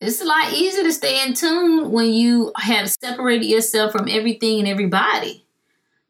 [0.00, 4.58] It's a lot easier to stay in tune when you have separated yourself from everything
[4.58, 5.46] and everybody.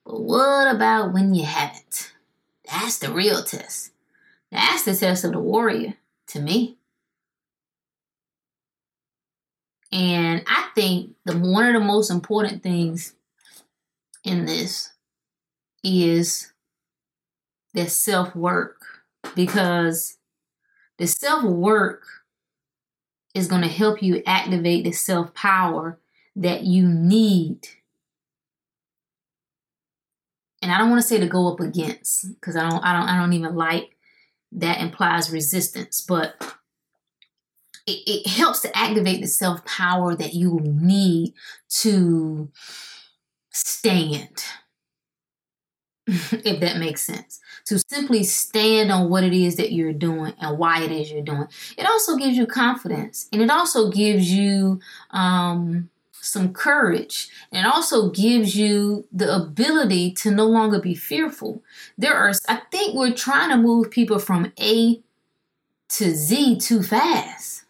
[0.06, 2.10] But what about when you haven't?
[2.70, 3.90] That's the real test.
[4.50, 5.92] That's the test of the warrior
[6.28, 6.77] to me.
[9.90, 13.14] And I think the one of the most important things
[14.24, 14.90] in this
[15.82, 16.52] is
[17.74, 18.82] the self work
[19.34, 20.18] because
[20.98, 22.04] the self work
[23.34, 25.98] is going to help you activate the self power
[26.36, 27.68] that you need.
[30.60, 33.08] And I don't want to say to go up against because I don't I don't
[33.08, 33.96] I don't even like
[34.52, 36.56] that implies resistance, but
[37.88, 41.34] it, it helps to activate the self power that you need
[41.68, 42.50] to
[43.50, 44.44] stand
[46.08, 47.40] if that makes sense.
[47.66, 51.22] To simply stand on what it is that you're doing and why it is you're
[51.22, 51.46] doing.
[51.76, 54.80] It also gives you confidence and it also gives you
[55.10, 61.62] um, some courage and it also gives you the ability to no longer be fearful.
[61.98, 65.02] There are, I think we're trying to move people from A
[65.90, 67.64] to Z too fast.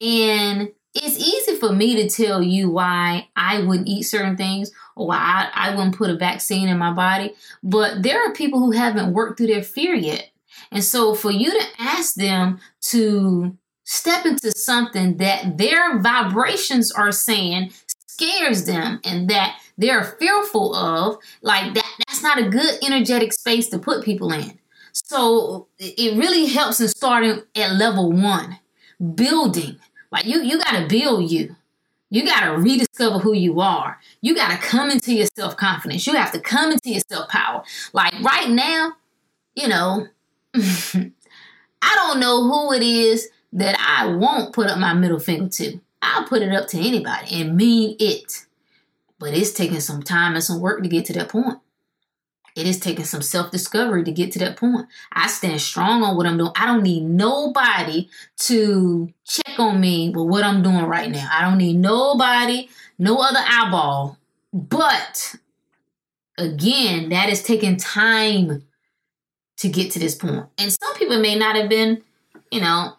[0.00, 5.08] And it's easy for me to tell you why I wouldn't eat certain things or
[5.08, 5.16] why
[5.54, 7.34] I, I wouldn't put a vaccine in my body.
[7.62, 10.30] But there are people who haven't worked through their fear yet.
[10.70, 17.12] And so for you to ask them to step into something that their vibrations are
[17.12, 17.72] saying
[18.06, 23.68] scares them and that they're fearful of, like that, that's not a good energetic space
[23.68, 24.58] to put people in.
[24.92, 28.58] So it really helps in starting at level one,
[29.14, 29.78] building.
[30.10, 31.56] Like you, you gotta build you.
[32.10, 33.98] You gotta rediscover who you are.
[34.20, 36.06] You gotta come into your self confidence.
[36.06, 37.62] You have to come into your self power.
[37.92, 38.92] Like right now,
[39.54, 40.06] you know,
[40.54, 45.80] I don't know who it is that I won't put up my middle finger to.
[46.00, 48.46] I'll put it up to anybody and mean it.
[49.18, 51.58] But it's taking some time and some work to get to that point.
[52.54, 54.86] It is taking some self discovery to get to that point.
[55.12, 56.52] I stand strong on what I'm doing.
[56.54, 58.08] I don't need nobody
[58.40, 61.28] to check on me with what I'm doing right now.
[61.32, 64.18] I don't need nobody, no other eyeball.
[64.52, 65.34] But
[66.36, 68.64] again, that is taking time
[69.58, 70.46] to get to this point.
[70.58, 72.02] And some people may not have been,
[72.50, 72.96] you know,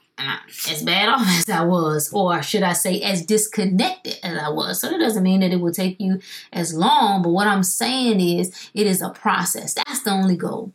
[0.70, 4.82] as bad off as I was, or should I say, as disconnected as I was.
[4.82, 6.20] So that doesn't mean that it will take you
[6.52, 9.74] as long, but what I'm saying is it is a process.
[9.74, 10.74] That's the only goal.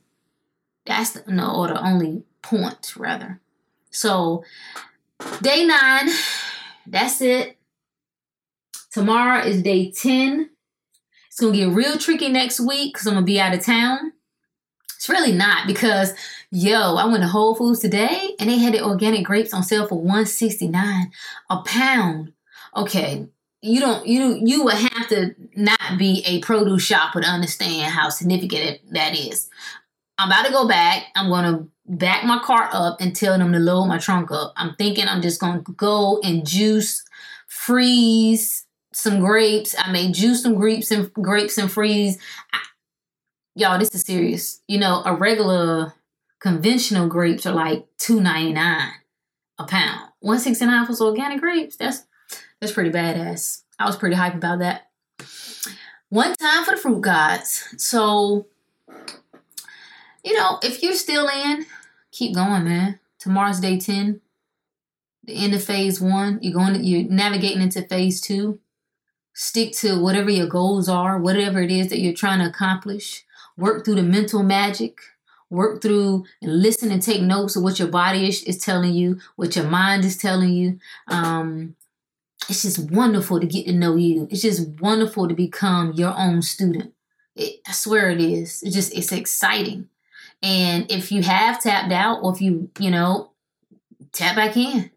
[0.87, 3.41] That's the, no, or the only point, rather.
[3.91, 4.45] So,
[5.43, 6.09] day nine,
[6.87, 7.57] that's it.
[8.91, 10.51] Tomorrow is day 10.
[11.27, 13.65] It's going to get real tricky next week because I'm going to be out of
[13.65, 14.13] town.
[14.97, 16.13] It's really not because
[16.51, 19.87] yo, I went to Whole Foods today and they had the organic grapes on sale
[19.87, 21.11] for 169
[21.51, 22.33] a pound.
[22.77, 23.27] Okay,
[23.61, 28.09] you don't you you would have to not be a produce shopper to understand how
[28.09, 29.49] significant that is.
[30.19, 31.05] I'm about to go back.
[31.17, 34.53] I'm gonna back my car up and tell them to load my trunk up.
[34.57, 37.05] I'm thinking I'm just gonna go and juice,
[37.47, 39.75] freeze some grapes.
[39.79, 42.19] I may juice some grapes and grapes and freeze.
[42.53, 42.59] I,
[43.55, 44.61] y'all, this is serious.
[44.67, 45.95] You know, a regular
[46.41, 48.93] conventional grapes are like two ninety nine
[49.59, 50.11] a pound.
[50.21, 51.77] One sixty nine for organic grapes.
[51.77, 52.05] That's
[52.61, 53.63] that's pretty badass.
[53.79, 54.91] I was pretty hype about that.
[56.09, 57.65] One time for the fruit gods.
[57.77, 58.47] So,
[60.25, 61.67] you know, if you're still in,
[62.11, 62.99] keep going, man.
[63.19, 64.21] Tomorrow's day ten.
[65.25, 66.39] The end of phase one.
[66.41, 66.75] You're going.
[66.75, 68.59] To, you're navigating into phase two.
[69.35, 73.25] Stick to whatever your goals are, whatever it is that you're trying to accomplish
[73.57, 74.99] work through the mental magic,
[75.51, 79.19] work through and listen and take notes of what your body is, is telling you,
[79.37, 80.79] what your mind is telling you.
[81.09, 81.77] Um,
[82.49, 84.29] it's just wonderful to get to know you.
[84.31, 86.95] It's just wonderful to become your own student.
[87.35, 88.63] It, I swear it is.
[88.63, 89.89] It's just it's exciting.
[90.43, 93.33] And if you have tapped out, or if you you know
[94.13, 94.91] tap back in,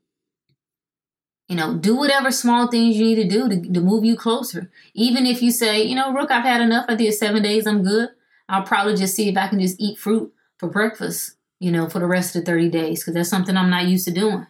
[1.47, 4.72] you know, do whatever small things you need to do to, to move you closer.
[4.93, 6.86] Even if you say, you know, Rook, I've had enough.
[6.88, 7.68] I did seven days.
[7.68, 8.10] I'm good.
[8.47, 11.97] I'll probably just see if I can just eat fruit for breakfast, you know, for
[11.97, 14.45] the rest of the 30 days, because that's something I'm not used to doing.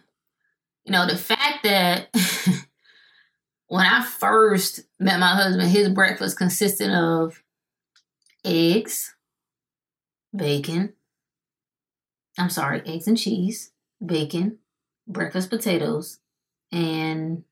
[0.84, 2.14] You know, the fact that
[3.68, 7.42] when I first met my husband, his breakfast consisted of
[8.44, 9.14] eggs,
[10.36, 10.92] bacon,
[12.38, 13.72] I'm sorry, eggs and cheese,
[14.04, 14.58] bacon,
[15.08, 16.18] breakfast potatoes,
[16.70, 17.42] and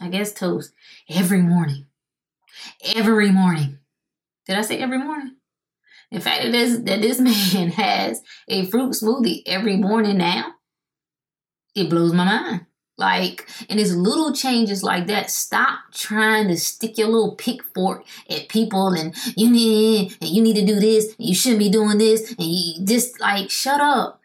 [0.00, 0.72] I guess toast
[1.10, 1.86] every morning.
[2.96, 3.80] Every morning.
[4.46, 5.36] Did I say every morning?
[6.12, 7.18] In fact, that this, that this
[7.56, 10.54] man has a fruit smoothie every morning now,
[11.74, 12.66] it blows my mind.
[12.98, 15.30] Like, and it's little changes like that.
[15.30, 20.42] Stop trying to stick your little pick fork at people and you need and you
[20.42, 24.20] need to do this, you shouldn't be doing this, and you just like shut up.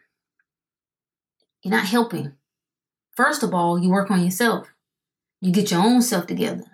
[1.62, 2.34] You're not helping.
[3.16, 4.68] First of all, you work on yourself.
[5.40, 6.64] You get your own self together.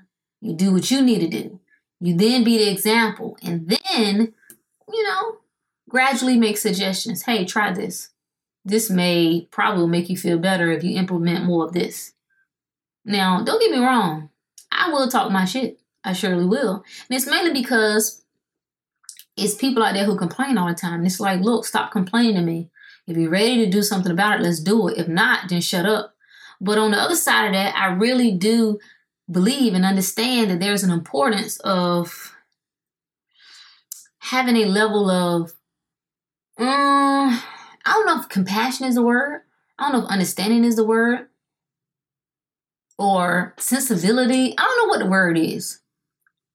[0.40, 1.60] You do what you need to do.
[2.00, 3.38] You then be the example.
[3.42, 4.34] And then
[4.92, 5.38] you know,
[5.88, 7.22] gradually make suggestions.
[7.22, 8.10] Hey, try this.
[8.64, 12.12] This may probably make you feel better if you implement more of this.
[13.04, 14.30] Now, don't get me wrong.
[14.72, 15.80] I will talk my shit.
[16.02, 16.84] I surely will.
[17.08, 18.24] And it's mainly because
[19.36, 21.04] it's people out there who complain all the time.
[21.04, 22.70] It's like, look, stop complaining to me.
[23.06, 24.98] If you're ready to do something about it, let's do it.
[24.98, 26.14] If not, then shut up.
[26.60, 28.78] But on the other side of that, I really do
[29.30, 32.33] believe and understand that there's an importance of
[34.24, 35.52] having a level of,
[36.58, 37.40] um,
[37.86, 39.42] I don't know if compassion is the word.
[39.78, 41.28] I don't know if understanding is the word.
[42.98, 44.54] or sensibility.
[44.56, 45.80] I don't know what the word is,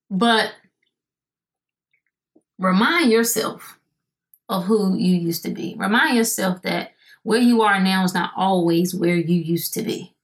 [0.09, 0.53] but
[2.57, 3.79] remind yourself
[4.49, 5.75] of who you used to be.
[5.77, 6.93] Remind yourself that
[7.23, 10.15] where you are now is not always where you used to be.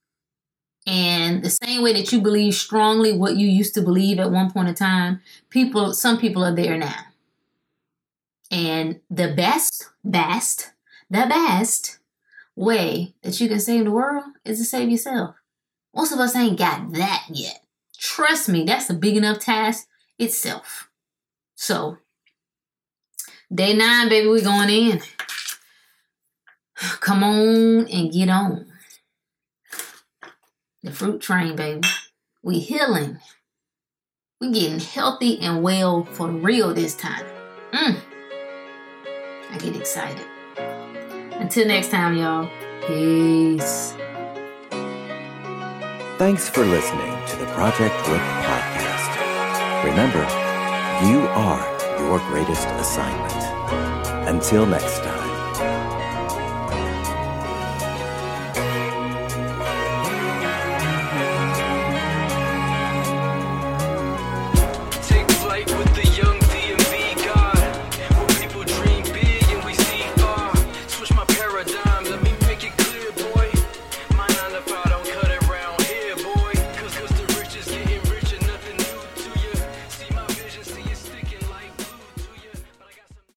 [0.87, 4.51] And the same way that you believe strongly what you used to believe at one
[4.51, 6.95] point in time, people, some people are there now.
[8.55, 10.71] And the best, best,
[11.09, 11.99] the best
[12.55, 15.35] way that you can save the world is to save yourself.
[15.93, 17.65] Most of us ain't got that yet.
[17.99, 20.89] Trust me, that's a big enough task itself.
[21.55, 21.97] So,
[23.53, 25.01] day nine, baby, we going in.
[26.75, 28.71] Come on and get on.
[30.81, 31.81] The fruit train, baby.
[32.41, 33.19] We healing.
[34.39, 37.25] We getting healthy and well for real this time.
[37.73, 37.99] Mm.
[39.55, 40.25] I get excited.
[41.39, 42.49] Until next time, y'all.
[42.85, 43.93] Peace.
[46.17, 49.85] Thanks for listening to the Project Rook podcast.
[49.85, 50.19] Remember,
[51.07, 54.27] you are your greatest assignment.
[54.27, 55.24] Until next time.